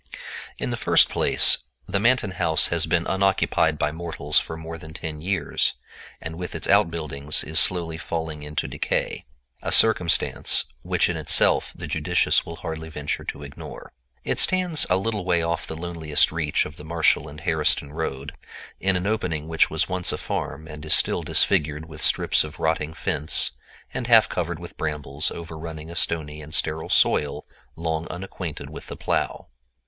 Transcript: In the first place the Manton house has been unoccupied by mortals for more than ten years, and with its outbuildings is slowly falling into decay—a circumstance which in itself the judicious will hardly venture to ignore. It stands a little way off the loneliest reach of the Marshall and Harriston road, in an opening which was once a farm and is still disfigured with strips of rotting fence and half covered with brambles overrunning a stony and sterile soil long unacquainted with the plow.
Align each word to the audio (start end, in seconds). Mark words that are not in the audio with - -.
In 0.57 0.71
the 0.71 0.77
first 0.81 1.09
place 1.09 1.59
the 1.87 1.99
Manton 1.99 2.31
house 2.31 2.69
has 2.69 2.87
been 2.87 3.05
unoccupied 3.05 3.77
by 3.77 3.91
mortals 3.91 4.39
for 4.39 4.57
more 4.57 4.79
than 4.79 4.93
ten 4.95 5.21
years, 5.21 5.75
and 6.19 6.39
with 6.39 6.55
its 6.55 6.67
outbuildings 6.67 7.43
is 7.43 7.59
slowly 7.59 7.99
falling 7.99 8.41
into 8.41 8.67
decay—a 8.67 9.71
circumstance 9.71 10.65
which 10.81 11.07
in 11.07 11.17
itself 11.17 11.71
the 11.75 11.85
judicious 11.85 12.43
will 12.43 12.55
hardly 12.55 12.89
venture 12.89 13.23
to 13.25 13.43
ignore. 13.43 13.91
It 14.23 14.39
stands 14.39 14.87
a 14.89 14.97
little 14.97 15.23
way 15.23 15.43
off 15.43 15.67
the 15.67 15.77
loneliest 15.77 16.31
reach 16.31 16.65
of 16.65 16.77
the 16.77 16.83
Marshall 16.83 17.27
and 17.29 17.41
Harriston 17.41 17.93
road, 17.93 18.33
in 18.79 18.95
an 18.95 19.05
opening 19.05 19.47
which 19.47 19.69
was 19.69 19.87
once 19.87 20.11
a 20.11 20.17
farm 20.17 20.67
and 20.67 20.83
is 20.83 20.95
still 20.95 21.21
disfigured 21.21 21.85
with 21.87 22.01
strips 22.01 22.43
of 22.43 22.59
rotting 22.59 22.95
fence 22.95 23.51
and 23.93 24.07
half 24.07 24.27
covered 24.27 24.57
with 24.57 24.77
brambles 24.77 25.29
overrunning 25.29 25.91
a 25.91 25.95
stony 25.95 26.41
and 26.41 26.55
sterile 26.55 26.89
soil 26.89 27.45
long 27.75 28.07
unacquainted 28.07 28.67
with 28.67 28.87
the 28.87 28.97
plow. 28.97 29.45